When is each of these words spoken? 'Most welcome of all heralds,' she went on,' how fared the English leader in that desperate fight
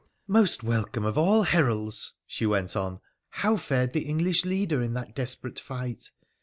'Most 0.27 0.63
welcome 0.63 1.05
of 1.05 1.15
all 1.15 1.43
heralds,' 1.43 2.13
she 2.25 2.47
went 2.47 2.75
on,' 2.75 3.01
how 3.43 3.55
fared 3.55 3.93
the 3.93 4.05
English 4.07 4.43
leader 4.45 4.81
in 4.81 4.93
that 4.95 5.13
desperate 5.13 5.59
fight 5.59 6.09